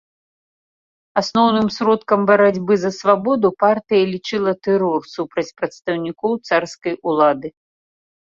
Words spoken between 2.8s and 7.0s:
за свабоду партыя лічыла тэрор супраць прадстаўнікоў царскай